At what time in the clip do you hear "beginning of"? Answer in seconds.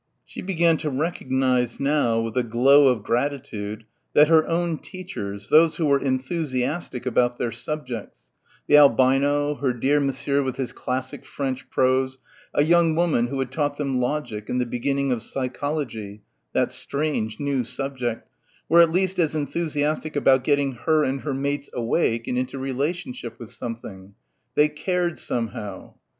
14.65-15.21